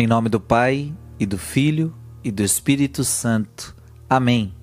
Em 0.00 0.06
nome 0.06 0.28
do 0.28 0.38
Pai, 0.38 0.94
e 1.18 1.26
do 1.26 1.36
Filho, 1.36 1.92
e 2.22 2.30
do 2.30 2.44
Espírito 2.44 3.02
Santo. 3.02 3.74
Amém. 4.08 4.54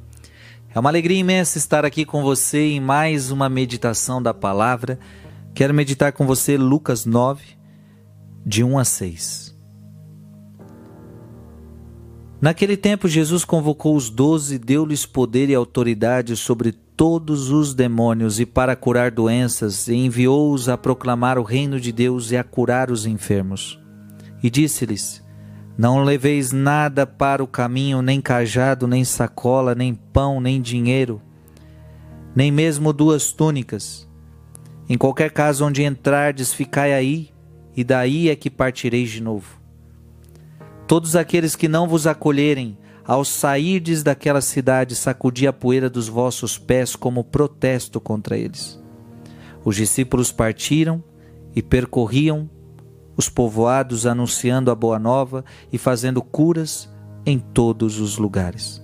É 0.73 0.79
uma 0.79 0.89
alegria 0.89 1.19
imensa 1.19 1.57
estar 1.57 1.83
aqui 1.83 2.05
com 2.05 2.23
você 2.23 2.69
em 2.69 2.79
mais 2.79 3.31
uma 3.31 3.49
meditação 3.49 4.23
da 4.23 4.33
palavra. 4.33 4.97
Quero 5.53 5.73
meditar 5.73 6.13
com 6.13 6.25
você 6.25 6.55
Lucas 6.55 7.05
9, 7.05 7.43
de 8.45 8.63
1 8.63 8.79
a 8.79 8.85
6. 8.85 9.57
Naquele 12.39 12.77
tempo, 12.77 13.05
Jesus 13.05 13.43
convocou 13.43 13.93
os 13.93 14.09
doze, 14.09 14.57
deu-lhes 14.57 15.05
poder 15.05 15.49
e 15.49 15.53
autoridade 15.53 16.37
sobre 16.37 16.71
todos 16.71 17.49
os 17.51 17.73
demônios 17.73 18.39
e 18.39 18.45
para 18.45 18.73
curar 18.73 19.11
doenças, 19.11 19.89
e 19.89 19.95
enviou-os 19.95 20.69
a 20.69 20.77
proclamar 20.77 21.37
o 21.37 21.43
reino 21.43 21.77
de 21.77 21.91
Deus 21.91 22.31
e 22.31 22.37
a 22.37 22.43
curar 22.45 22.89
os 22.89 23.05
enfermos. 23.05 23.77
E 24.41 24.49
disse-lhes: 24.49 25.24
Não 25.77 26.03
leveis 26.03 26.53
nada 26.53 27.05
para 27.05 27.43
o 27.43 27.47
caminho, 27.47 28.01
nem 28.01 28.21
cajado, 28.21 28.87
nem 28.87 29.03
sacola, 29.03 29.75
nem 29.75 29.93
pão, 29.93 30.39
nem 30.39 30.61
dinheiro, 30.61 31.21
nem 32.33 32.49
mesmo 32.49 32.93
duas 32.93 33.33
túnicas. 33.33 34.07
Em 34.87 34.97
qualquer 34.97 35.31
caso 35.31 35.65
onde 35.65 35.83
entrardes, 35.83 36.53
ficai 36.53 36.93
aí, 36.93 37.29
e 37.75 37.83
daí 37.83 38.29
é 38.29 38.35
que 38.35 38.49
partireis 38.49 39.09
de 39.09 39.21
novo. 39.21 39.59
Todos 40.87 41.15
aqueles 41.15 41.55
que 41.55 41.67
não 41.67 41.87
vos 41.87 42.07
acolherem, 42.07 42.77
ao 43.03 43.25
sairdes 43.25 44.01
daquela 44.01 44.41
cidade, 44.41 44.95
sacudi 44.95 45.45
a 45.45 45.53
poeira 45.53 45.89
dos 45.89 46.07
vossos 46.07 46.57
pés 46.57 46.95
como 46.95 47.23
protesto 47.23 47.99
contra 47.99 48.37
eles. 48.37 48.81
Os 49.63 49.75
discípulos 49.75 50.31
partiram 50.31 51.03
e 51.55 51.61
percorriam 51.61 52.49
os 53.17 53.29
povoados 53.29 54.05
anunciando 54.05 54.71
a 54.71 54.75
boa 54.75 54.99
nova 54.99 55.43
e 55.71 55.77
fazendo 55.77 56.21
curas 56.21 56.89
em 57.25 57.39
todos 57.39 57.99
os 57.99 58.17
lugares. 58.17 58.83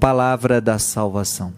Palavra 0.00 0.60
da 0.60 0.78
salvação. 0.78 1.52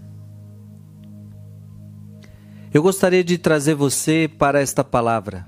Eu 2.72 2.82
gostaria 2.82 3.22
de 3.22 3.38
trazer 3.38 3.74
você 3.74 4.28
para 4.38 4.60
esta 4.60 4.82
palavra. 4.82 5.46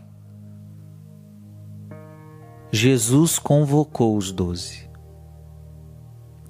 Jesus 2.70 3.38
convocou 3.38 4.16
os 4.16 4.30
doze. 4.30 4.88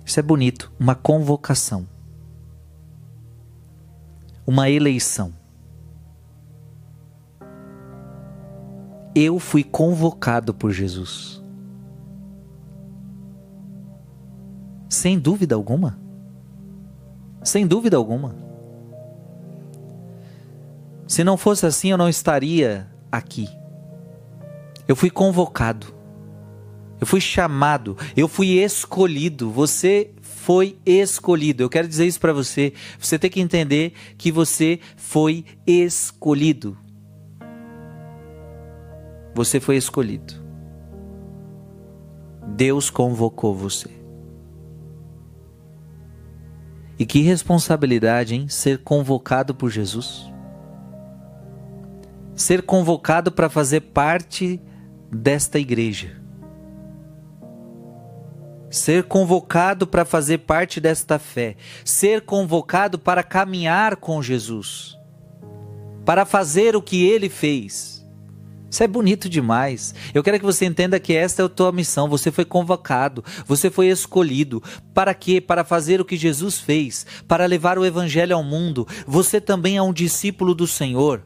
Isso 0.05 0.21
é 0.21 0.23
bonito, 0.23 0.71
uma 0.79 0.95
convocação. 0.95 1.89
Uma 4.47 4.71
eleição. 4.71 5.33
Eu 9.19 9.39
fui 9.39 9.65
convocado 9.65 10.53
por 10.53 10.71
Jesus. 10.71 11.43
Sem 14.91 15.19
dúvida 15.19 15.55
alguma. 15.55 15.99
Sem 17.43 17.67
dúvida 17.67 17.97
alguma. 17.97 18.37
Se 21.09 21.25
não 21.25 21.39
fosse 21.39 21.65
assim, 21.65 21.91
eu 21.91 21.97
não 21.97 22.11
estaria 22.11 22.87
aqui. 23.11 23.49
Eu 24.87 24.95
fui 24.95 25.09
convocado. 25.09 25.87
Eu 27.01 27.07
fui 27.07 27.21
chamado, 27.21 27.97
eu 28.15 28.29
fui 28.29 28.59
escolhido. 28.59 29.51
Você 29.51 30.11
foi 30.21 30.77
escolhido. 30.85 31.63
Eu 31.63 31.71
quero 31.71 31.89
dizer 31.89 32.05
isso 32.05 32.21
para 32.21 32.35
você. 32.35 32.75
Você 32.99 33.19
tem 33.19 33.31
que 33.31 33.41
entender 33.41 33.95
que 34.19 34.31
você 34.31 34.79
foi 34.95 35.43
escolhido. 35.67 36.77
Você 39.37 39.61
foi 39.61 39.77
escolhido. 39.77 40.33
Deus 42.57 42.89
convocou 42.89 43.55
você. 43.55 43.91
E 46.99 47.05
que 47.05 47.21
responsabilidade, 47.21 48.35
hein? 48.35 48.49
Ser 48.49 48.83
convocado 48.83 49.55
por 49.55 49.69
Jesus. 49.69 50.33
Ser 52.35 52.63
convocado 52.63 53.31
para 53.31 53.51
fazer 53.51 53.83
parte 53.83 54.59
desta 55.13 55.59
igreja 55.59 56.25
ser 58.69 59.05
convocado 59.05 59.87
para 59.87 60.05
fazer 60.05 60.39
parte 60.39 60.81
desta 60.81 61.19
fé, 61.21 61.57
ser 61.85 62.23
convocado 62.23 62.99
para 62.99 63.23
caminhar 63.23 63.97
com 63.97 64.21
Jesus, 64.21 64.99
para 66.05 66.27
fazer 66.27 66.77
o 66.77 66.83
que 66.83 67.07
ele 67.07 67.31
fez. 67.31 67.96
Isso 68.71 68.83
é 68.83 68.87
bonito 68.89 69.29
demais. 69.29 69.95
Eu 70.13 70.23
quero 70.23 70.39
que 70.39 70.45
você 70.45 70.67
entenda 70.67 70.99
que 70.99 71.13
esta 71.13 71.43
é 71.43 71.45
a 71.45 71.49
tua 71.49 71.71
missão. 71.73 72.09
Você 72.09 72.31
foi 72.31 72.45
convocado, 72.45 73.25
você 73.47 73.71
foi 73.71 73.89
escolhido. 73.89 74.63
Para 74.93 75.15
quê? 75.15 75.41
Para 75.41 75.65
fazer 75.65 76.01
o 76.01 76.05
que 76.05 76.17
Jesus 76.17 76.59
fez, 76.59 77.07
para 77.29 77.47
levar 77.47 77.79
o 77.79 77.85
evangelho 77.85 78.35
ao 78.35 78.43
mundo. 78.43 78.87
Você 79.07 79.41
também 79.41 79.77
é 79.77 79.83
um 79.83 79.93
discípulo 79.93 80.55
do 80.55 80.67
Senhor. 80.67 81.23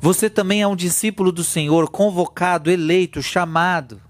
Você 0.00 0.30
também 0.30 0.62
é 0.62 0.66
um 0.66 0.76
discípulo 0.76 1.32
do 1.32 1.42
Senhor, 1.42 1.90
convocado, 1.90 2.70
eleito, 2.70 3.20
chamado. 3.20 4.00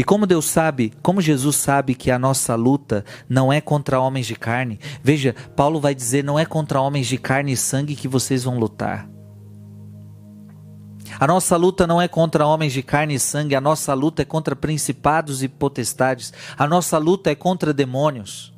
E 0.00 0.02
como 0.02 0.26
Deus 0.26 0.46
sabe, 0.46 0.94
como 1.02 1.20
Jesus 1.20 1.56
sabe 1.56 1.94
que 1.94 2.10
a 2.10 2.18
nossa 2.18 2.54
luta 2.54 3.04
não 3.28 3.52
é 3.52 3.60
contra 3.60 4.00
homens 4.00 4.26
de 4.26 4.34
carne, 4.34 4.80
veja, 5.02 5.34
Paulo 5.54 5.78
vai 5.78 5.94
dizer: 5.94 6.24
não 6.24 6.38
é 6.38 6.46
contra 6.46 6.80
homens 6.80 7.06
de 7.06 7.18
carne 7.18 7.52
e 7.52 7.56
sangue 7.56 7.94
que 7.94 8.08
vocês 8.08 8.42
vão 8.42 8.58
lutar. 8.58 9.06
A 11.18 11.26
nossa 11.26 11.54
luta 11.54 11.86
não 11.86 12.00
é 12.00 12.08
contra 12.08 12.46
homens 12.46 12.72
de 12.72 12.82
carne 12.82 13.16
e 13.16 13.20
sangue, 13.20 13.54
a 13.54 13.60
nossa 13.60 13.92
luta 13.92 14.22
é 14.22 14.24
contra 14.24 14.56
principados 14.56 15.42
e 15.42 15.48
potestades, 15.48 16.32
a 16.56 16.66
nossa 16.66 16.96
luta 16.96 17.30
é 17.30 17.34
contra 17.34 17.70
demônios. 17.70 18.54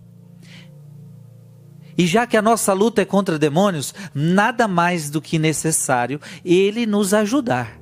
E 1.98 2.06
já 2.06 2.24
que 2.24 2.36
a 2.36 2.42
nossa 2.42 2.72
luta 2.72 3.02
é 3.02 3.04
contra 3.04 3.36
demônios, 3.36 3.92
nada 4.14 4.68
mais 4.68 5.10
do 5.10 5.20
que 5.20 5.40
necessário 5.40 6.20
ele 6.44 6.86
nos 6.86 7.12
ajudar. 7.12 7.81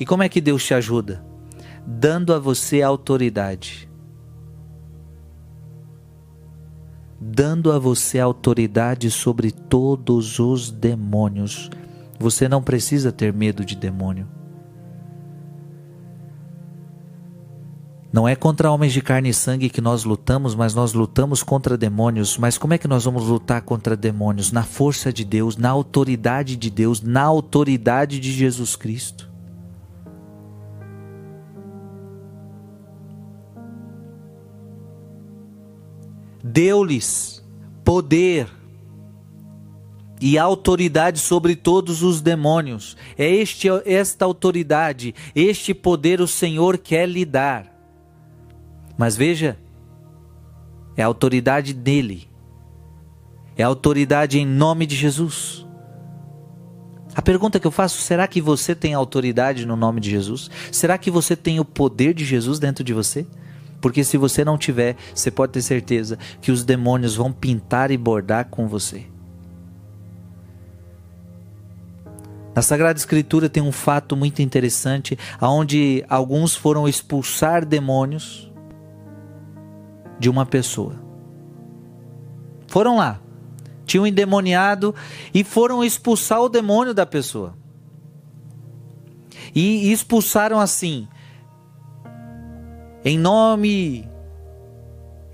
E 0.00 0.06
como 0.06 0.22
é 0.22 0.30
que 0.30 0.40
Deus 0.40 0.64
te 0.64 0.72
ajuda? 0.72 1.22
Dando 1.86 2.32
a 2.32 2.38
você 2.38 2.80
autoridade. 2.80 3.86
Dando 7.20 7.70
a 7.70 7.78
você 7.78 8.18
autoridade 8.18 9.10
sobre 9.10 9.50
todos 9.50 10.38
os 10.38 10.70
demônios. 10.70 11.68
Você 12.18 12.48
não 12.48 12.62
precisa 12.62 13.12
ter 13.12 13.30
medo 13.30 13.62
de 13.62 13.76
demônio. 13.76 14.26
Não 18.10 18.26
é 18.26 18.34
contra 18.34 18.72
homens 18.72 18.94
de 18.94 19.02
carne 19.02 19.28
e 19.28 19.34
sangue 19.34 19.68
que 19.68 19.82
nós 19.82 20.04
lutamos, 20.04 20.54
mas 20.54 20.74
nós 20.74 20.94
lutamos 20.94 21.42
contra 21.42 21.76
demônios. 21.76 22.38
Mas 22.38 22.56
como 22.56 22.72
é 22.72 22.78
que 22.78 22.88
nós 22.88 23.04
vamos 23.04 23.26
lutar 23.26 23.60
contra 23.62 23.94
demônios? 23.94 24.50
Na 24.50 24.62
força 24.62 25.12
de 25.12 25.26
Deus, 25.26 25.58
na 25.58 25.68
autoridade 25.68 26.56
de 26.56 26.70
Deus, 26.70 27.02
na 27.02 27.22
autoridade 27.22 28.18
de 28.18 28.32
Jesus 28.32 28.74
Cristo. 28.74 29.29
Deu-lhes 36.42 37.44
poder 37.84 38.48
e 40.20 40.38
autoridade 40.38 41.18
sobre 41.18 41.56
todos 41.56 42.02
os 42.02 42.20
demônios. 42.20 42.96
É 43.16 43.28
este, 43.28 43.68
esta 43.86 44.24
autoridade, 44.24 45.14
este 45.34 45.72
poder 45.72 46.20
o 46.20 46.26
Senhor 46.26 46.76
quer 46.76 47.08
lhe 47.08 47.24
dar. 47.24 47.66
Mas 48.98 49.16
veja, 49.16 49.58
é 50.96 51.02
a 51.02 51.06
autoridade 51.06 51.72
dele, 51.72 52.28
é 53.56 53.62
a 53.62 53.66
autoridade 53.66 54.38
em 54.38 54.46
nome 54.46 54.86
de 54.86 54.94
Jesus. 54.94 55.66
A 57.14 57.22
pergunta 57.22 57.58
que 57.58 57.66
eu 57.66 57.70
faço: 57.70 58.00
será 58.02 58.28
que 58.28 58.40
você 58.40 58.74
tem 58.74 58.92
autoridade 58.92 59.64
no 59.64 59.74
nome 59.74 60.00
de 60.00 60.10
Jesus? 60.10 60.50
Será 60.70 60.98
que 60.98 61.10
você 61.10 61.34
tem 61.34 61.58
o 61.58 61.64
poder 61.64 62.12
de 62.12 62.24
Jesus 62.24 62.58
dentro 62.58 62.84
de 62.84 62.92
você? 62.92 63.26
Porque 63.80 64.04
se 64.04 64.16
você 64.16 64.44
não 64.44 64.58
tiver, 64.58 64.96
você 65.14 65.30
pode 65.30 65.52
ter 65.52 65.62
certeza 65.62 66.18
que 66.40 66.52
os 66.52 66.64
demônios 66.64 67.16
vão 67.16 67.32
pintar 67.32 67.90
e 67.90 67.96
bordar 67.96 68.46
com 68.50 68.68
você. 68.68 69.06
Na 72.54 72.62
Sagrada 72.62 72.98
Escritura 72.98 73.48
tem 73.48 73.62
um 73.62 73.72
fato 73.72 74.16
muito 74.16 74.42
interessante, 74.42 75.18
onde 75.40 76.04
alguns 76.08 76.54
foram 76.54 76.88
expulsar 76.88 77.64
demônios 77.64 78.52
de 80.18 80.28
uma 80.28 80.44
pessoa. 80.44 80.96
Foram 82.66 82.96
lá, 82.96 83.20
tinham 83.86 84.06
endemoniado 84.06 84.94
e 85.32 85.42
foram 85.42 85.82
expulsar 85.82 86.42
o 86.42 86.48
demônio 86.48 86.92
da 86.92 87.06
pessoa. 87.06 87.56
E 89.54 89.90
expulsaram 89.90 90.60
assim: 90.60 91.08
em 93.04 93.18
nome 93.18 94.08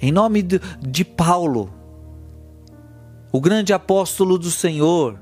em 0.00 0.12
nome 0.12 0.42
de, 0.42 0.60
de 0.80 1.04
Paulo. 1.04 1.72
o 3.32 3.40
grande 3.40 3.72
apóstolo 3.72 4.38
do 4.38 4.50
Senhor, 4.50 5.18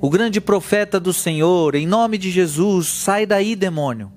o 0.00 0.08
grande 0.08 0.40
profeta 0.40 1.00
do 1.00 1.12
Senhor, 1.12 1.74
em 1.74 1.86
nome 1.86 2.16
de 2.16 2.30
Jesus, 2.30 2.88
sai 2.88 3.26
daí, 3.26 3.56
demônio. 3.56 4.12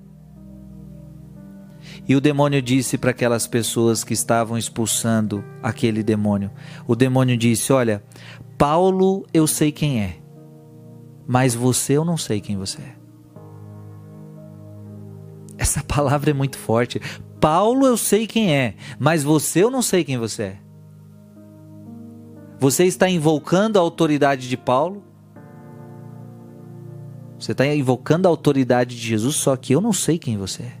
E 2.08 2.16
o 2.16 2.20
demônio 2.20 2.60
disse 2.60 2.98
para 2.98 3.10
aquelas 3.10 3.46
pessoas 3.46 4.02
que 4.02 4.12
estavam 4.12 4.56
expulsando 4.58 5.44
aquele 5.62 6.02
demônio: 6.02 6.50
o 6.86 6.94
demônio 6.94 7.36
disse: 7.36 7.72
Olha, 7.72 8.02
Paulo 8.58 9.26
eu 9.32 9.46
sei 9.46 9.70
quem 9.72 10.02
é, 10.02 10.16
mas 11.26 11.54
você 11.54 11.94
eu 11.94 12.04
não 12.04 12.16
sei 12.16 12.40
quem 12.40 12.56
você 12.56 12.80
é. 12.80 12.99
Essa 15.60 15.84
palavra 15.84 16.30
é 16.30 16.32
muito 16.32 16.56
forte. 16.56 16.98
Paulo 17.38 17.86
eu 17.86 17.98
sei 17.98 18.26
quem 18.26 18.56
é, 18.56 18.74
mas 18.98 19.22
você 19.22 19.62
eu 19.62 19.70
não 19.70 19.82
sei 19.82 20.02
quem 20.02 20.16
você 20.16 20.42
é. 20.42 20.56
Você 22.58 22.86
está 22.86 23.10
invocando 23.10 23.78
a 23.78 23.82
autoridade 23.82 24.48
de 24.48 24.56
Paulo? 24.56 25.04
Você 27.38 27.52
está 27.52 27.66
invocando 27.66 28.26
a 28.26 28.30
autoridade 28.30 28.96
de 28.96 29.06
Jesus, 29.06 29.36
só 29.36 29.54
que 29.54 29.74
eu 29.74 29.82
não 29.82 29.92
sei 29.92 30.18
quem 30.18 30.38
você 30.38 30.62
é. 30.62 30.72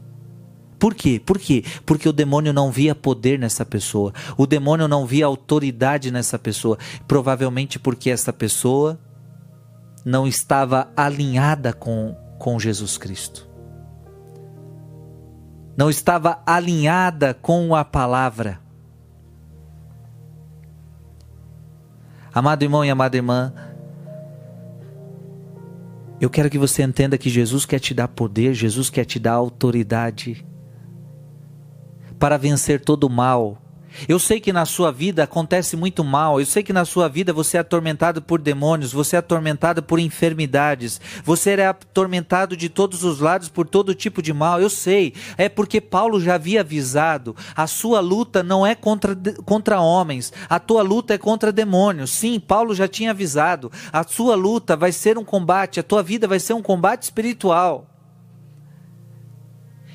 Por 0.78 0.94
quê? 0.94 1.20
Por 1.24 1.38
quê? 1.38 1.62
Porque 1.84 2.08
o 2.08 2.12
demônio 2.12 2.52
não 2.54 2.70
via 2.70 2.94
poder 2.94 3.38
nessa 3.38 3.66
pessoa. 3.66 4.14
O 4.38 4.46
demônio 4.46 4.88
não 4.88 5.04
via 5.04 5.26
autoridade 5.26 6.10
nessa 6.10 6.38
pessoa. 6.38 6.78
Provavelmente 7.06 7.78
porque 7.78 8.08
essa 8.08 8.32
pessoa 8.32 8.98
não 10.06 10.26
estava 10.26 10.90
alinhada 10.96 11.74
com, 11.74 12.16
com 12.38 12.58
Jesus 12.58 12.96
Cristo. 12.96 13.49
Não 15.76 15.88
estava 15.88 16.42
alinhada 16.44 17.34
com 17.34 17.74
a 17.74 17.84
palavra. 17.84 18.60
Amado 22.32 22.62
irmão 22.62 22.84
e 22.84 22.90
amada 22.90 23.16
irmã, 23.16 23.52
eu 26.20 26.28
quero 26.28 26.50
que 26.50 26.58
você 26.58 26.82
entenda 26.82 27.16
que 27.16 27.30
Jesus 27.30 27.64
quer 27.64 27.78
te 27.78 27.94
dar 27.94 28.06
poder, 28.06 28.52
Jesus 28.54 28.90
quer 28.90 29.04
te 29.04 29.18
dar 29.18 29.32
autoridade 29.32 30.46
para 32.18 32.36
vencer 32.36 32.84
todo 32.84 33.04
o 33.04 33.10
mal. 33.10 33.56
Eu 34.08 34.18
sei 34.18 34.40
que 34.40 34.52
na 34.52 34.64
sua 34.64 34.90
vida 34.90 35.24
acontece 35.24 35.76
muito 35.76 36.02
mal, 36.04 36.40
eu 36.40 36.46
sei 36.46 36.62
que 36.62 36.72
na 36.72 36.84
sua 36.84 37.08
vida 37.08 37.32
você 37.32 37.56
é 37.56 37.60
atormentado 37.60 38.22
por 38.22 38.40
demônios, 38.40 38.92
você 38.92 39.16
é 39.16 39.18
atormentado 39.18 39.82
por 39.82 39.98
enfermidades, 39.98 41.00
você 41.24 41.50
é 41.50 41.66
atormentado 41.66 42.56
de 42.56 42.68
todos 42.68 43.04
os 43.04 43.20
lados 43.20 43.48
por 43.48 43.66
todo 43.68 43.94
tipo 43.94 44.22
de 44.22 44.32
mal. 44.32 44.60
Eu 44.60 44.70
sei, 44.70 45.14
é 45.36 45.48
porque 45.48 45.80
Paulo 45.80 46.20
já 46.20 46.34
havia 46.34 46.60
avisado: 46.60 47.36
a 47.54 47.66
sua 47.66 48.00
luta 48.00 48.42
não 48.42 48.66
é 48.66 48.74
contra, 48.74 49.16
contra 49.44 49.80
homens, 49.80 50.32
a 50.48 50.58
tua 50.58 50.82
luta 50.82 51.14
é 51.14 51.18
contra 51.18 51.52
demônios. 51.52 52.10
Sim, 52.10 52.40
Paulo 52.40 52.74
já 52.74 52.88
tinha 52.88 53.10
avisado: 53.10 53.70
a 53.92 54.04
sua 54.04 54.34
luta 54.34 54.76
vai 54.76 54.92
ser 54.92 55.18
um 55.18 55.24
combate, 55.24 55.80
a 55.80 55.82
tua 55.82 56.02
vida 56.02 56.26
vai 56.28 56.38
ser 56.38 56.54
um 56.54 56.62
combate 56.62 57.02
espiritual. 57.02 57.89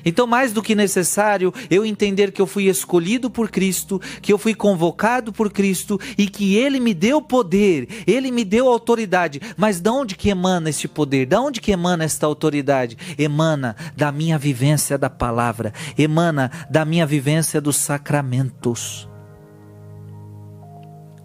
Então, 0.06 0.24
mais 0.24 0.52
do 0.52 0.62
que 0.62 0.76
necessário, 0.76 1.52
eu 1.68 1.84
entender 1.84 2.30
que 2.30 2.40
eu 2.40 2.46
fui 2.46 2.68
escolhido 2.68 3.28
por 3.28 3.50
Cristo, 3.50 4.00
que 4.22 4.32
eu 4.32 4.38
fui 4.38 4.54
convocado 4.54 5.32
por 5.32 5.50
Cristo 5.50 6.00
e 6.16 6.28
que 6.28 6.54
Ele 6.54 6.78
me 6.78 6.94
deu 6.94 7.20
poder, 7.20 7.88
Ele 8.06 8.30
me 8.30 8.44
deu 8.44 8.68
autoridade. 8.68 9.40
Mas 9.56 9.80
de 9.80 9.90
onde 9.90 10.14
que 10.14 10.30
emana 10.30 10.70
este 10.70 10.86
poder? 10.86 11.26
De 11.26 11.36
onde 11.36 11.60
que 11.60 11.72
emana 11.72 12.04
esta 12.04 12.24
autoridade? 12.24 12.96
Emana 13.18 13.74
da 13.96 14.12
minha 14.12 14.38
vivência 14.38 14.96
da 14.96 15.10
palavra, 15.10 15.74
emana 15.98 16.52
da 16.70 16.84
minha 16.84 17.04
vivência 17.04 17.60
dos 17.60 17.76
sacramentos. 17.76 19.08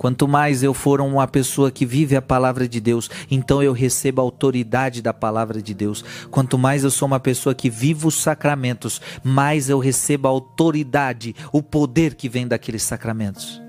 Quanto 0.01 0.27
mais 0.27 0.63
eu 0.63 0.73
for 0.73 0.99
uma 0.99 1.27
pessoa 1.27 1.69
que 1.69 1.85
vive 1.85 2.15
a 2.15 2.21
palavra 2.23 2.67
de 2.67 2.81
Deus, 2.81 3.07
então 3.29 3.61
eu 3.61 3.71
recebo 3.71 4.19
a 4.19 4.23
autoridade 4.23 4.99
da 4.99 5.13
palavra 5.13 5.61
de 5.61 5.75
Deus. 5.75 6.03
Quanto 6.31 6.57
mais 6.57 6.83
eu 6.83 6.89
sou 6.89 7.05
uma 7.05 7.19
pessoa 7.19 7.53
que 7.53 7.69
vivo 7.69 8.07
os 8.07 8.19
sacramentos, 8.19 8.99
mais 9.23 9.69
eu 9.69 9.77
recebo 9.77 10.27
a 10.27 10.31
autoridade, 10.31 11.35
o 11.51 11.61
poder 11.61 12.15
que 12.15 12.27
vem 12.27 12.47
daqueles 12.47 12.81
sacramentos. 12.81 13.61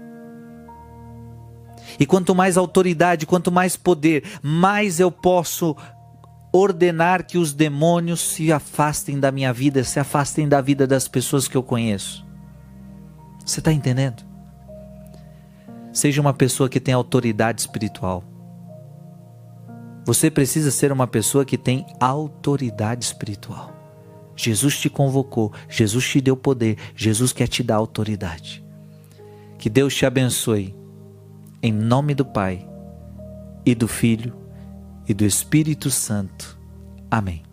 E 2.01 2.07
quanto 2.07 2.35
mais 2.35 2.57
autoridade, 2.57 3.27
quanto 3.27 3.53
mais 3.53 3.77
poder, 3.77 4.25
mais 4.43 5.01
eu 5.01 5.13
posso 5.13 5.77
ordenar 6.51 7.27
que 7.27 7.37
os 7.37 7.53
demônios 7.53 8.23
se 8.23 8.51
afastem 8.51 9.21
da 9.21 9.31
minha 9.31 9.53
vida, 9.53 9.85
se 9.85 10.01
afastem 10.01 10.49
da 10.49 10.63
vida 10.63 10.87
das 10.87 11.07
pessoas 11.07 11.47
que 11.47 11.59
eu 11.59 11.63
conheço. 11.63 12.25
Você 13.45 13.61
está 13.61 13.71
entendendo? 13.71 14.32
Seja 15.93 16.21
uma 16.21 16.33
pessoa 16.33 16.69
que 16.69 16.81
tem 16.81 16.95
autoridade 16.95 17.61
espiritual. 17.61 18.25
Você 20.05 20.31
precisa 20.31 20.71
ser 20.71 20.91
uma 20.91 21.07
pessoa 21.07 21.45
que 21.45 21.57
tem 21.57 21.87
autoridade 22.01 23.05
espiritual. 23.05 23.73
Jesus 24.35 24.79
te 24.79 24.89
convocou, 24.89 25.53
Jesus 25.69 26.09
te 26.09 26.21
deu 26.21 26.37
poder, 26.37 26.77
Jesus 26.97 27.33
quer 27.33 27.47
te 27.47 27.63
dar 27.63 27.77
autoridade. 27.77 28.65
Que 29.59 29.69
Deus 29.71 29.95
te 29.95 30.05
abençoe. 30.05 30.75
Em 31.63 31.73
nome 31.73 32.15
do 32.15 32.25
Pai, 32.25 32.69
e 33.65 33.75
do 33.75 33.87
Filho, 33.87 34.35
e 35.09 35.15
do 35.15 35.25
Espírito 35.25 35.91
Santo. 35.91 36.59
Amém. 37.11 37.52